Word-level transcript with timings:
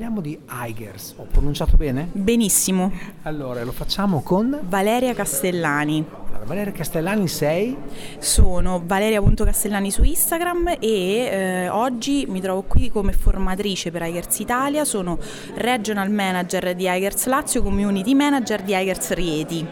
Parliamo 0.00 0.22
di 0.22 0.40
Eigers, 0.50 1.12
ho 1.18 1.26
pronunciato 1.30 1.76
bene? 1.76 2.08
Benissimo. 2.10 2.90
Allora, 3.24 3.62
lo 3.64 3.70
facciamo 3.70 4.22
con 4.22 4.58
Valeria 4.62 5.12
Castellani. 5.12 6.02
Allora, 6.28 6.46
Valeria 6.46 6.72
Castellani 6.72 7.28
sei? 7.28 7.76
Sono 8.18 8.80
valeria.castellani 8.82 9.90
su 9.90 10.02
Instagram 10.02 10.76
e 10.80 10.88
eh, 10.88 11.68
oggi 11.68 12.24
mi 12.26 12.40
trovo 12.40 12.62
qui 12.62 12.90
come 12.90 13.12
formatrice 13.12 13.90
per 13.90 14.04
Eigers 14.04 14.38
Italia, 14.38 14.86
sono 14.86 15.18
Regional 15.56 16.10
Manager 16.10 16.74
di 16.74 16.86
Eigers 16.86 17.26
Lazio, 17.26 17.62
Community 17.62 18.14
Manager 18.14 18.62
di 18.62 18.72
Eigers 18.72 19.12
Rieti. 19.12 19.66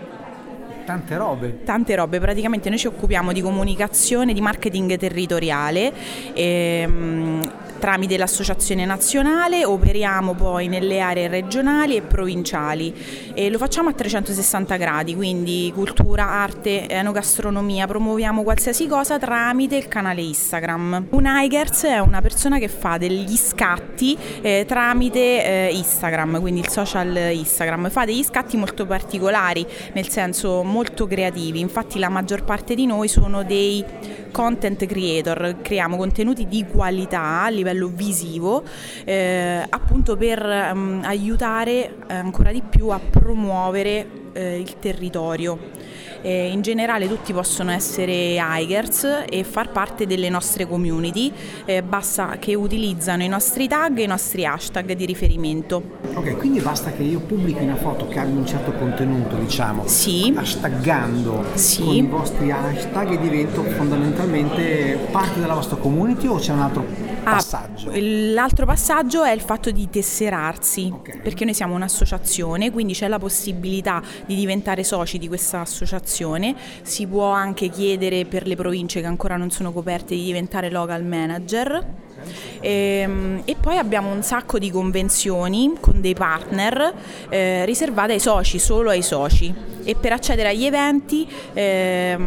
Tante 0.85 1.17
robe. 1.17 1.65
Tante 1.65 1.95
robe, 1.95 2.21
praticamente 2.21 2.69
noi 2.69 2.79
ci 2.79 2.87
occupiamo 2.87 3.33
di 3.33 3.41
comunicazione, 3.41 4.35
di 4.35 4.43
marketing 4.43 4.97
territoriale. 4.99 5.93
Ehm, 6.35 7.51
tramite 7.79 8.17
l'associazione 8.17 8.85
nazionale, 8.85 9.65
operiamo 9.65 10.35
poi 10.35 10.69
nelle 10.69 11.01
aree 11.01 11.29
regionali 11.29 11.97
e 11.97 12.03
provinciali. 12.03 12.95
E 13.35 13.51
lo 13.51 13.59
facciamo 13.59 13.89
a 13.89 13.93
360 13.93 14.77
gradi, 14.77 15.15
quindi 15.15 15.71
cultura, 15.75 16.29
arte, 16.29 16.89
enogastronomia, 16.89 17.87
promuoviamo 17.87 18.43
qualsiasi 18.43 18.87
cosa 18.87 19.19
tramite 19.19 19.77
il 19.77 19.89
canale 19.89 20.23
Instagram. 20.23 21.07
Un 21.11 21.25
Hikers 21.27 21.85
è 21.85 21.99
una 21.99 22.21
persona 22.21 22.59
che 22.59 22.69
fa 22.69 22.99
degli 22.99 23.37
scatti 23.37 24.17
eh, 24.41 24.65
tramite 24.67 25.69
eh, 25.69 25.71
Instagram, 25.73 26.41
quindi 26.41 26.61
il 26.61 26.69
social 26.69 27.15
Instagram, 27.17 27.91
fa 27.91 28.05
degli 28.05 28.23
scatti 28.23 28.57
molto 28.57 28.87
particolari, 28.87 29.67
nel 29.93 30.09
senso 30.09 30.63
molto 30.63 31.07
creativi, 31.07 31.61
infatti 31.61 31.99
la 31.99 32.09
maggior 32.09 32.45
parte 32.45 32.75
di 32.75 32.87
noi 32.87 33.09
sono 33.09 33.45
dei 33.45 33.85
content 34.31 34.87
creator, 34.87 35.57
creiamo 35.63 35.97
contenuti 35.97 36.47
di 36.47 36.65
qualità 36.65 37.45
a 37.45 37.49
livello 37.49 37.89
visivo 37.89 38.63
eh, 39.05 39.65
appunto 39.69 40.17
per 40.17 40.71
um, 40.73 41.01
aiutare 41.05 41.97
ancora 42.07 42.53
di 42.53 42.63
più 42.63 42.89
a 42.89 42.99
promuovere 42.99 44.07
eh, 44.33 44.59
il 44.59 44.79
territorio. 44.79 45.59
Eh, 46.23 46.51
in 46.51 46.63
generale 46.63 47.09
tutti 47.09 47.33
possono 47.33 47.71
essere 47.71 48.37
hikers 48.39 49.25
e 49.29 49.45
far 49.45 49.71
parte 49.71 50.07
delle 50.07 50.29
nostre 50.29 50.67
community, 50.67 51.33
eh, 51.65 51.83
basta 51.83 52.37
che 52.39 52.55
utilizzano 52.55 53.23
i 53.23 53.29
nostri 53.29 53.69
tag 53.69 53.99
e 53.99 54.03
i 54.03 54.07
nostri 54.07 54.45
hashtag 54.45 54.93
di 54.93 55.07
riferimento. 55.07 55.83
Ok, 56.15 56.37
quindi 56.37 56.61
basta 56.61 56.91
che 56.91 57.03
io 57.03 57.21
pubblichi 57.21 57.63
una 57.63 57.77
foto 57.77 58.09
che 58.09 58.19
abbia 58.19 58.39
un 58.39 58.47
certo 58.47 58.73
contenuto, 58.73 59.37
diciamo, 59.37 59.87
sì. 59.87 60.33
hashtaggando 60.37 61.45
sì. 61.55 61.85
con 61.85 61.95
i 61.95 62.03
vostri 62.07 62.51
hashtag 62.51 63.13
e 63.13 63.19
divento 63.21 63.63
fondamentalmente 63.63 64.99
parte 65.11 65.41
della 65.41 65.55
vostra 65.55 65.77
community 65.77 66.27
o 66.27 66.37
c'è 66.37 66.53
un 66.53 66.61
altro 66.61 66.85
ah, 67.25 67.31
passaggio? 67.33 67.91
L'altro 67.95 68.67
passaggio 68.67 69.23
è 69.23 69.33
il 69.33 69.41
fatto 69.41 69.71
di 69.71 69.89
tesserarsi, 69.89 70.91
okay. 70.93 71.21
perché 71.21 71.45
noi 71.45 71.55
siamo 71.55 71.75
un'associazione, 71.75 72.71
quindi 72.71 72.95
c'è 72.95 73.09
la 73.09 73.19
possibilità 73.19 74.03
di 74.27 74.35
diventare 74.35 74.83
soci 74.85 75.19
di 75.19 75.29
questa 75.29 75.61
associazione, 75.61 76.07
si 76.83 77.07
può 77.07 77.31
anche 77.31 77.69
chiedere 77.69 78.25
per 78.25 78.47
le 78.47 78.57
province 78.57 79.01
che 79.01 79.07
ancora 79.07 79.37
non 79.37 79.51
sono 79.51 79.73
coperte 79.73 80.15
di 80.15 80.25
diventare 80.25 80.71
local 80.71 81.05
manager. 81.05 82.07
E, 82.61 82.71
ehm, 82.71 83.43
e, 83.45 83.57
poi 83.61 83.77
abbiamo 83.77 84.11
un 84.11 84.23
sacco 84.23 84.59
di 84.59 84.71
convenzioni 84.71 85.75
con 85.81 86.01
dei 86.01 86.15
partner 86.15 86.93
eh, 87.29 87.65
riservate 87.65 88.15
ai 88.15 88.21
soci, 88.21 88.59
solo 88.59 88.91
ai 88.91 89.03
soci. 89.03 89.77
E 89.85 89.95
per 89.95 90.13
accedere 90.13 90.51
agli 90.51 90.67
eventi 90.67 91.27
eh, 91.55 92.19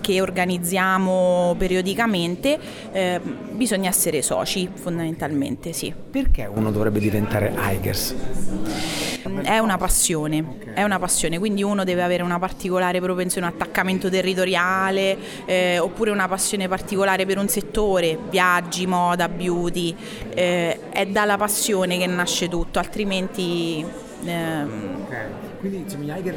che 0.00 0.20
organizziamo 0.22 1.54
periodicamente 1.58 2.58
eh, 2.92 3.20
bisogna 3.52 3.90
essere 3.90 4.22
soci 4.22 4.70
fondamentalmente, 4.72 5.74
sì. 5.74 5.92
Perché 6.10 6.48
uno 6.50 6.70
dovrebbe 6.70 6.98
diventare 6.98 7.52
Hikers? 7.54 9.09
È 9.42 9.58
una 9.58 9.76
passione, 9.76 10.44
okay. 10.46 10.74
è 10.74 10.82
una 10.82 10.98
passione, 10.98 11.38
quindi 11.38 11.62
uno 11.62 11.84
deve 11.84 12.02
avere 12.02 12.22
una 12.22 12.38
particolare 12.38 13.00
propensione, 13.00 13.46
un 13.46 13.52
attaccamento 13.54 14.08
territoriale 14.08 15.16
eh, 15.46 15.78
oppure 15.78 16.10
una 16.10 16.28
passione 16.28 16.68
particolare 16.68 17.26
per 17.26 17.38
un 17.38 17.48
settore, 17.48 18.18
viaggi, 18.28 18.86
moda, 18.86 19.28
beauty, 19.28 19.94
eh, 20.34 20.90
è 20.90 21.06
dalla 21.06 21.36
passione 21.36 21.98
che 21.98 22.06
nasce 22.06 22.48
tutto, 22.48 22.78
altrimenti... 22.78 23.84
Ehm... 24.24 25.04
Okay. 25.06 25.26
Quindi 25.58 25.84
diciamo, 25.84 26.04
gli 26.04 26.10
Eiger 26.10 26.36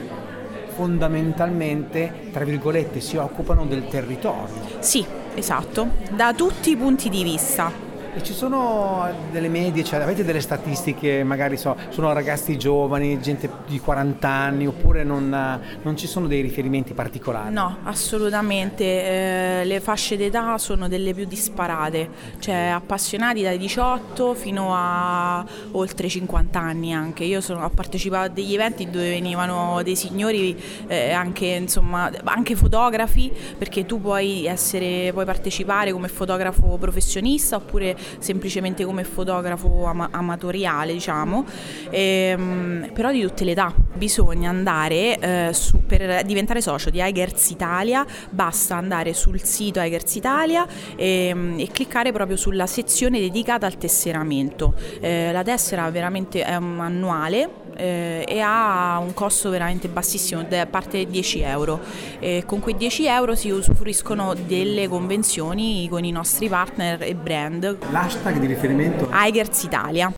fondamentalmente, 0.73 2.29
tra 2.31 2.43
virgolette, 2.43 2.99
si 2.99 3.17
occupano 3.17 3.65
del 3.65 3.87
territorio. 3.87 4.79
Sì, 4.79 5.05
esatto, 5.35 5.89
da 6.11 6.33
tutti 6.33 6.71
i 6.71 6.75
punti 6.75 7.09
di 7.09 7.23
vista. 7.23 7.82
E 8.15 8.21
ci 8.21 8.33
sono 8.33 9.11
delle 9.31 9.49
medie, 9.49 9.83
cioè 9.83 9.99
avete 9.99 10.23
delle 10.23 10.39
statistiche, 10.39 11.23
magari 11.23 11.57
so, 11.57 11.75
sono 11.89 12.13
ragazzi 12.13 12.59
giovani, 12.59 13.19
gente 13.19 13.49
di 13.65 13.79
40 13.79 14.27
anni, 14.27 14.67
oppure 14.67 15.03
non, 15.03 15.59
non 15.81 15.97
ci 15.97 16.05
sono 16.05 16.27
dei 16.27 16.41
riferimenti 16.41 16.93
particolari? 16.93 17.51
No, 17.51 17.77
assolutamente. 17.81 18.83
Eh, 18.83 19.65
le 19.65 19.79
fasce 19.79 20.15
d'età 20.15 20.59
sono 20.59 20.87
delle 20.87 21.15
più 21.15 21.25
disparate, 21.25 22.07
cioè 22.37 22.71
appassionati 22.75 23.41
dai 23.41 23.57
18 23.57 24.35
fino 24.35 24.75
a 24.75 25.43
oltre 25.71 26.07
50 26.07 26.59
anni 26.59 26.93
anche. 26.93 27.23
Io 27.23 27.41
sono, 27.41 27.65
ho 27.65 27.69
partecipato 27.69 28.25
a 28.25 28.29
degli 28.29 28.53
eventi 28.53 28.91
dove 28.91 29.09
venivano 29.09 29.81
dei 29.81 29.95
signori, 29.95 30.55
eh, 30.85 31.09
anche, 31.13 31.47
insomma, 31.47 32.11
anche 32.25 32.55
fotografi, 32.55 33.31
perché 33.57 33.87
tu 33.87 33.99
puoi, 33.99 34.45
essere, 34.45 35.09
puoi 35.13 35.25
partecipare 35.25 35.91
come 35.91 36.09
fotografo 36.09 36.77
professionista 36.77 37.55
oppure 37.55 38.01
semplicemente 38.19 38.85
come 38.85 39.03
fotografo 39.03 39.85
ama- 39.85 40.09
amatoriale, 40.11 40.93
diciamo, 40.93 41.45
ehm, 41.89 42.91
però 42.93 43.11
di 43.11 43.21
tutte 43.21 43.43
le 43.43 43.51
età. 43.51 43.73
Bisogna 43.93 44.49
andare 44.49 45.17
eh, 45.19 45.49
su, 45.53 45.85
per 45.85 46.23
diventare 46.25 46.61
socio 46.61 46.89
di 46.89 46.99
Eigers 46.99 47.49
Italia, 47.51 48.05
basta 48.29 48.75
andare 48.75 49.13
sul 49.13 49.41
sito 49.41 49.79
Eigers 49.79 50.15
Italia 50.15 50.65
ehm, 50.95 51.59
e 51.59 51.67
cliccare 51.71 52.11
proprio 52.11 52.37
sulla 52.37 52.67
sezione 52.67 53.19
dedicata 53.19 53.65
al 53.65 53.77
tesseramento. 53.77 54.73
Eh, 54.99 55.31
la 55.31 55.43
tessera 55.43 55.89
veramente 55.89 56.43
è 56.43 56.55
un 56.55 56.79
annuale 56.79 57.62
eh, 57.75 58.25
e 58.27 58.39
ha 58.39 58.99
un 58.99 59.13
costo 59.13 59.49
veramente 59.49 59.87
bassissimo, 59.87 60.45
a 60.49 60.65
parte 60.65 61.05
10 61.05 61.41
euro. 61.41 61.79
E 62.19 62.43
con 62.45 62.59
quei 62.59 62.75
10 62.75 63.05
euro 63.05 63.35
si 63.35 63.49
usufruiscono 63.49 64.33
delle 64.33 64.87
convenzioni 64.87 65.87
con 65.89 66.03
i 66.03 66.11
nostri 66.11 66.49
partner 66.49 67.01
e 67.03 67.15
brand. 67.15 67.77
L'hashtag 67.91 68.39
di 68.39 68.47
riferimento? 68.47 69.09
Eigers 69.11 69.63
Italia. 69.63 70.11